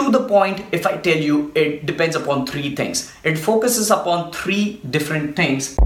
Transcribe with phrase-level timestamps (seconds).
[0.00, 3.12] To the point, if I tell you, it depends upon three things.
[3.22, 5.76] It focuses upon three different things.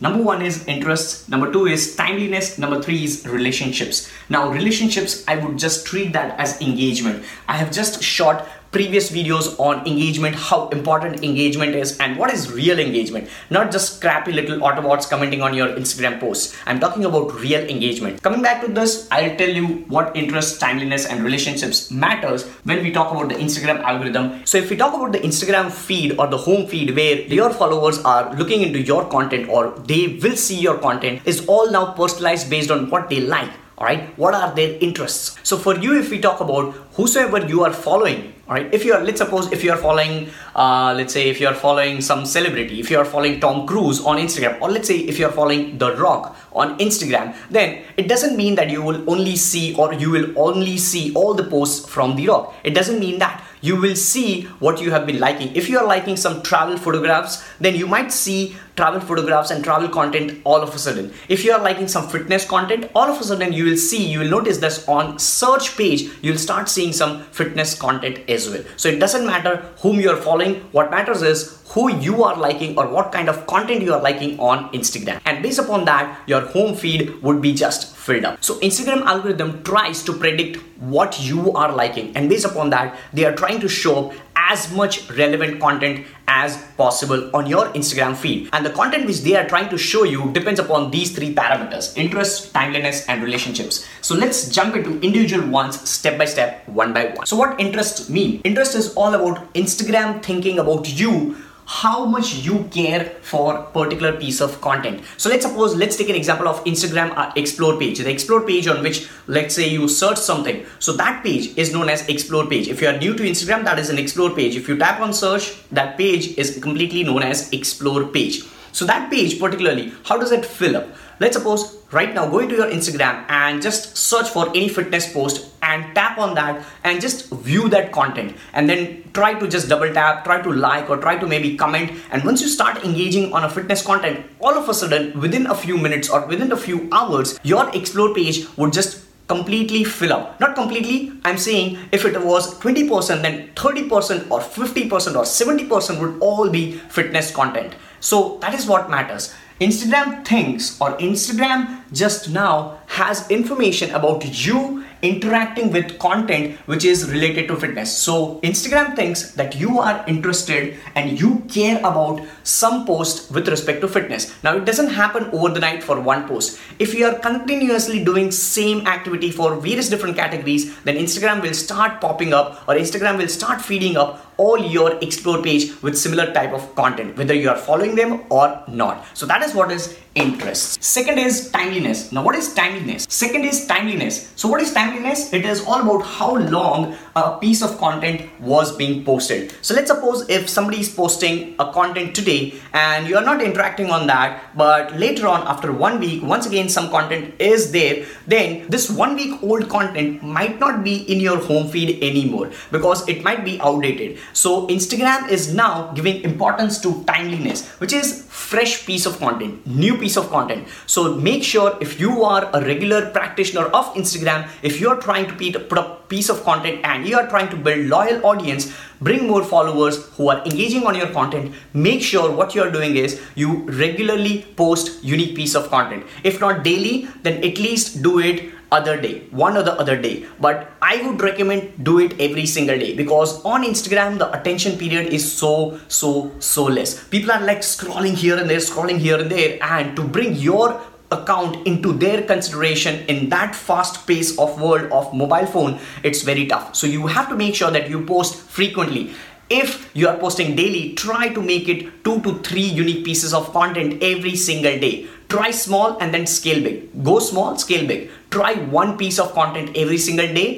[0.00, 4.10] Number one is interests, number two is timeliness, number three is relationships.
[4.30, 7.22] Now, relationships, I would just treat that as engagement.
[7.48, 12.50] I have just shot previous videos on engagement, how important engagement is, and what is
[12.50, 13.28] real engagement.
[13.50, 16.56] Not just crappy little Autobots commenting on your Instagram posts.
[16.66, 18.22] I'm talking about real engagement.
[18.22, 19.66] Coming back to this, I'll tell you
[19.96, 24.40] what interest, timeliness, and relationships matters when we talk about the Instagram algorithm.
[24.46, 27.98] So if we talk about the Instagram feed or the home feed where your followers
[28.00, 32.48] are looking into your content or they will see your content is all now personalized
[32.48, 36.10] based on what they like all right what are their interests so for you if
[36.10, 39.64] we talk about whosoever you are following all right if you are let's suppose if
[39.64, 43.04] you are following uh, let's say if you are following some celebrity if you are
[43.04, 46.76] following tom cruise on instagram or let's say if you are following the rock on
[46.78, 51.14] instagram then it doesn't mean that you will only see or you will only see
[51.14, 54.90] all the posts from the rock it doesn't mean that you will see what you
[54.90, 55.54] have been liking.
[55.54, 59.88] If you are liking some travel photographs, then you might see travel photographs and travel
[59.88, 61.12] content all of a sudden.
[61.28, 64.20] If you are liking some fitness content, all of a sudden you will see, you
[64.20, 68.62] will notice this on search page, you'll start seeing some fitness content as well.
[68.76, 70.56] So it doesn't matter whom you are following.
[70.72, 74.38] What matters is who you are liking or what kind of content you are liking
[74.38, 75.20] on Instagram.
[75.24, 78.44] And based upon that, your home feed would be just filled up.
[78.44, 83.24] So Instagram algorithm tries to predict what you are liking and based upon that, they
[83.24, 84.12] are trying to show up
[84.50, 88.48] as much relevant content as possible on your Instagram feed.
[88.52, 91.96] And the content which they are trying to show you depends upon these three parameters
[91.96, 93.86] interest, timeliness, and relationships.
[94.00, 97.26] So let's jump into individual ones step by step, one by one.
[97.26, 98.40] So, what interest mean?
[98.44, 101.36] Interest is all about Instagram thinking about you
[101.72, 105.02] how much you care for particular piece of content.
[105.16, 107.98] So let's suppose let's take an example of instagram uh, explore page.
[107.98, 110.66] The explore page on which let's say you search something.
[110.80, 112.68] So that page is known as explore page.
[112.68, 114.54] If you are new to instagram that is an explore page.
[114.54, 119.10] If you tap on search that page is completely known as explore page so that
[119.10, 120.88] page particularly how does it fill up?
[121.20, 125.50] Let's suppose right now go into your instagram and just search for any fitness post
[125.62, 128.34] and tap on that and just view that content.
[128.54, 131.92] And then try to just double tap try to like or try to maybe comment.
[132.10, 135.54] And once you start engaging on a fitness content all of a sudden within a
[135.54, 140.40] few minutes or within a few hours your explore page would just completely fill up.
[140.40, 146.20] Not completely i'm saying if it was 20% then 30% or 50% or 70% would
[146.20, 149.32] all be fitness content so that is what matters.
[149.60, 157.10] Instagram thinks or Instagram just now has information about you interacting with content which is
[157.10, 157.94] related to fitness.
[157.96, 163.80] So Instagram thinks that you are interested and you care about some post with respect
[163.80, 164.32] to fitness.
[164.44, 166.60] Now it doesn't happen over the night for one post.
[166.78, 172.00] If you are continuously doing same activity for various different categories, then Instagram will start
[172.00, 176.52] popping up or Instagram will start feeding up all your explore page with similar type
[176.52, 179.04] of content, whether you are following them or not.
[179.16, 180.82] So that is what is interest.
[180.82, 182.12] Second is timeliness.
[182.12, 183.06] Now what is timeliness?
[183.08, 184.30] Second is timeliness.
[184.36, 185.32] So what is timeliness?
[185.32, 189.54] It is all about how long a piece of content was being posted.
[189.62, 193.90] So let's suppose if somebody is posting a content today and you are not interacting
[193.90, 198.68] on that, but later on after one week, once again some content is there, then
[198.68, 203.22] this one week old content might not be in your home feed anymore because it
[203.22, 204.18] might be outdated.
[204.32, 209.96] So Instagram is now giving importance to timeliness, which is fresh piece of content, new
[210.02, 210.68] piece of content.
[210.86, 215.60] So make sure if you are a regular practitioner of Instagram, if you're trying to
[215.60, 219.42] put a piece of content and you are trying to build loyal audience, bring more
[219.42, 224.34] followers who are engaging on your content, make sure what you're doing is you regularly
[224.56, 226.04] post unique piece of content.
[226.22, 230.26] If not daily, then at least do it other day one or the other day.
[230.40, 235.12] But i would recommend do it every single day because on instagram the attention period
[235.18, 236.94] is so so so less.
[237.08, 240.80] People are like scrolling here and there scrolling here and there and to bring your
[241.10, 246.46] account into their consideration in that fast pace of world of mobile phone it's very
[246.46, 246.74] tough.
[246.74, 249.12] So you have to make sure that you post frequently.
[249.50, 253.52] If you are posting daily try to make it two to three unique pieces of
[253.52, 256.76] content every single day try small and then scale big
[257.10, 260.48] go small scale big try one piece of content every single day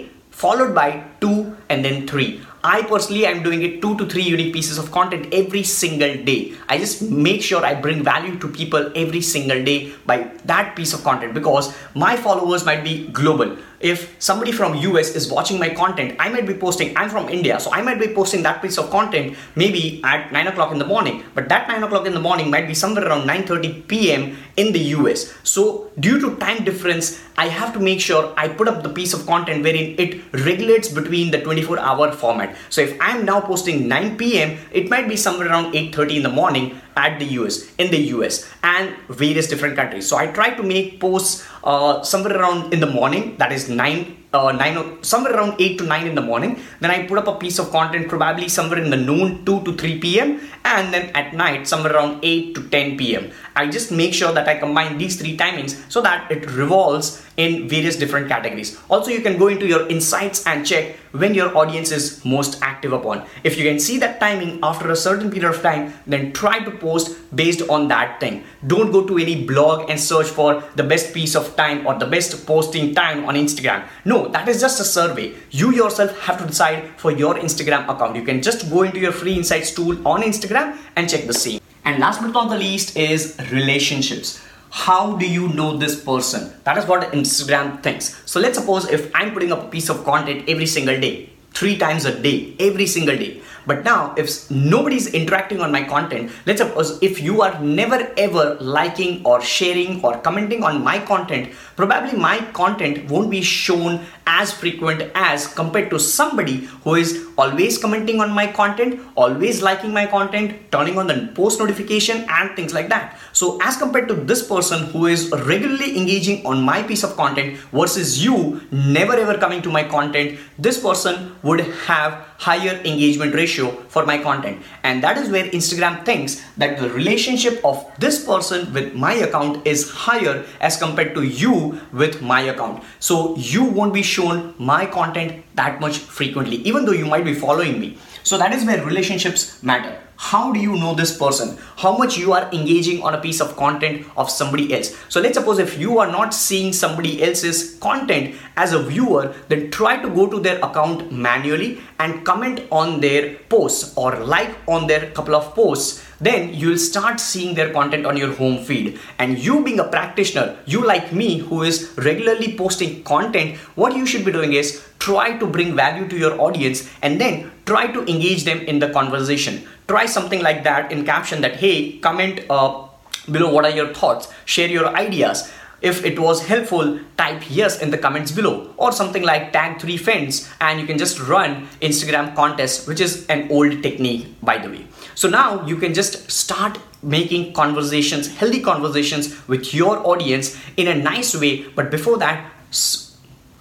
[0.42, 0.88] followed by
[1.20, 1.36] two
[1.68, 2.30] and then three
[2.66, 6.54] I personally am doing it two to three unique pieces of content every single day.
[6.66, 10.94] I just make sure I bring value to people every single day by that piece
[10.94, 13.54] of content because my followers might be global.
[13.84, 17.60] If somebody from US is watching my content, I might be posting, I'm from India,
[17.60, 20.86] so I might be posting that piece of content maybe at 9 o'clock in the
[20.86, 21.22] morning.
[21.34, 24.38] But that 9 o'clock in the morning might be somewhere around 9.30 p.m.
[24.56, 25.34] in the US.
[25.42, 29.12] So due to time difference, I have to make sure I put up the piece
[29.12, 32.56] of content wherein it regulates between the 24 hour format.
[32.70, 36.34] So if I'm now posting 9 p.m., it might be somewhere around 8:30 in the
[36.40, 40.08] morning at the US in the US and various different countries.
[40.08, 44.23] So I try to make posts uh, somewhere around in the morning, that is 9
[44.34, 46.58] uh, 9 somewhere around 8 to 9 in the morning.
[46.80, 49.72] Then i put up a piece of content probably somewhere in the noon 2 to
[49.74, 54.14] 3 p.m and then at night somewhere around 8 to 10 p.m i just make
[54.20, 58.78] sure that i combine these three timings so that it revolves in various different categories.
[58.88, 62.92] Also you can go into your insights and check when your audience is most active
[62.92, 63.24] upon.
[63.42, 66.70] If you can see that timing after a certain period of time then try to
[66.70, 68.44] post based on that thing.
[68.66, 72.06] Don't go to any blog and search for the best piece of time or the
[72.06, 73.86] best posting time on instagram
[74.28, 75.34] that is just a survey.
[75.50, 78.16] You yourself have to decide for your Instagram account.
[78.16, 81.60] You can just go into your free insights tool on Instagram and check the same.
[81.84, 84.42] And last but not the least is relationships.
[84.70, 86.52] How do you know this person?
[86.64, 88.20] That is what Instagram thinks.
[88.26, 91.78] So let's suppose if I'm putting up a piece of content every single day, three
[91.78, 93.40] times a day, every single day.
[93.66, 98.56] But now, if nobody's interacting on my content, let's suppose if you are never ever
[98.60, 104.52] liking or sharing or commenting on my content, probably my content won't be shown as
[104.52, 110.06] frequent as compared to somebody who is always commenting on my content, always liking my
[110.06, 113.18] content, turning on the post notification, and things like that.
[113.32, 117.58] So, as compared to this person who is regularly engaging on my piece of content
[117.72, 123.70] versus you never ever coming to my content, this person would have higher engagement ratio
[123.88, 124.62] for my content.
[124.82, 129.66] And that is where Instagram thinks that the relationship of this person with my account
[129.66, 132.84] is higher as compared to you with my account.
[133.00, 137.34] So you won't be shown my content that much frequently, even though you might be
[137.34, 137.98] following me.
[138.22, 140.03] So that is where relationships matter.
[140.24, 141.58] How do you know this person?
[141.76, 144.96] How much you are engaging on a piece of content of somebody else?
[145.10, 149.70] So let's suppose if you are not seeing somebody else's content as a viewer, then
[149.70, 154.86] try to go to their account manually and comment on their posts or like on
[154.86, 158.98] their couple of posts then you'll start seeing their content on your home feed.
[159.18, 164.06] And you being a practitioner, you like me who is regularly posting content, what you
[164.06, 168.00] should be doing is try to bring value to your audience and then try to
[168.06, 169.66] engage them in the conversation.
[169.86, 172.86] Try something like that in caption that, hey, comment uh,
[173.30, 175.52] below what are your thoughts, share your ideas.
[175.82, 179.98] If it was helpful, type yes in the comments below or something like tag three
[179.98, 184.70] friends and you can just run Instagram contest, which is an old technique by the
[184.70, 184.86] way.
[185.14, 190.94] So now you can just start making conversations, healthy conversations with your audience in a
[190.94, 191.62] nice way.
[191.62, 192.50] But before that,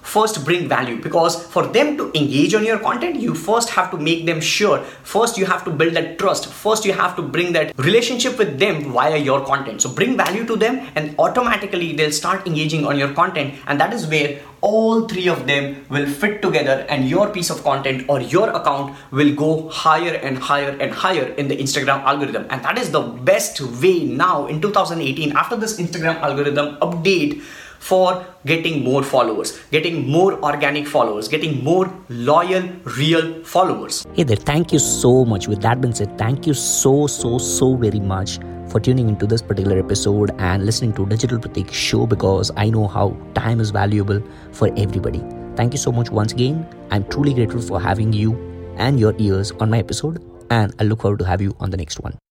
[0.04, 1.02] first bring value.
[1.02, 4.80] Because for them to engage on your content you first have to make them sure.
[5.04, 6.48] First you have to build that trust.
[6.48, 9.82] First you have to bring that relationship with them via your content.
[9.82, 13.56] So bring value to them and automatically they'll start engaging on your content.
[13.68, 17.64] And that is where all three of them will fit together and your piece of
[17.64, 22.46] content or your account will go higher and higher and higher in the Instagram algorithm.
[22.50, 27.44] And that is the best way now in 2018 after this Instagram algorithm update
[27.84, 32.64] for getting more followers, getting more organic followers, getting more loyal,
[32.98, 34.06] real followers.
[34.14, 35.48] Hey there, thank you so much.
[35.50, 38.40] With that being said, thank you so, so, so very much
[38.70, 42.88] for tuning into this particular episode and listening to Digital Pratik show because I know
[42.88, 45.22] how time is valuable for everybody.
[45.58, 46.66] Thank you so much once again.
[46.90, 48.34] I'm truly grateful for having you
[48.78, 51.78] and your ears on my episode and I look forward to have you on the
[51.78, 52.18] next one.